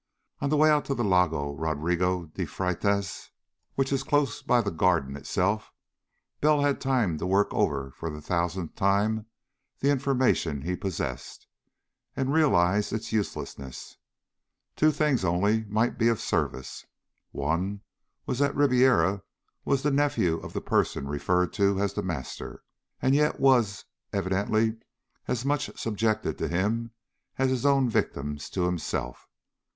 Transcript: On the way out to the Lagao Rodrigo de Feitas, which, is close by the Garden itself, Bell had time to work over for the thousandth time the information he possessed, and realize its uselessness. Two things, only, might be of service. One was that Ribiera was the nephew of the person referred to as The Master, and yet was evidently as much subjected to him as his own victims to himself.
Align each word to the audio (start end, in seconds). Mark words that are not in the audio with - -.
On 0.39 0.49
the 0.49 0.57
way 0.57 0.67
out 0.71 0.83
to 0.85 0.95
the 0.95 1.03
Lagao 1.03 1.53
Rodrigo 1.53 2.25
de 2.25 2.47
Feitas, 2.47 3.29
which, 3.75 3.93
is 3.93 4.01
close 4.01 4.41
by 4.41 4.59
the 4.59 4.71
Garden 4.71 5.15
itself, 5.15 5.71
Bell 6.39 6.61
had 6.61 6.81
time 6.81 7.19
to 7.19 7.27
work 7.27 7.49
over 7.53 7.91
for 7.91 8.09
the 8.09 8.19
thousandth 8.19 8.73
time 8.73 9.27
the 9.77 9.91
information 9.91 10.63
he 10.63 10.75
possessed, 10.75 11.45
and 12.15 12.33
realize 12.33 12.91
its 12.91 13.13
uselessness. 13.13 13.97
Two 14.75 14.89
things, 14.89 15.23
only, 15.23 15.65
might 15.65 15.99
be 15.99 16.07
of 16.07 16.19
service. 16.19 16.87
One 17.29 17.81
was 18.25 18.39
that 18.39 18.55
Ribiera 18.55 19.21
was 19.65 19.83
the 19.83 19.91
nephew 19.91 20.39
of 20.39 20.53
the 20.53 20.61
person 20.61 21.07
referred 21.07 21.53
to 21.53 21.79
as 21.79 21.93
The 21.93 22.01
Master, 22.01 22.63
and 23.03 23.13
yet 23.13 23.39
was 23.39 23.85
evidently 24.11 24.77
as 25.27 25.45
much 25.45 25.69
subjected 25.79 26.39
to 26.39 26.47
him 26.47 26.89
as 27.37 27.51
his 27.51 27.67
own 27.67 27.87
victims 27.87 28.49
to 28.49 28.63
himself. 28.63 29.29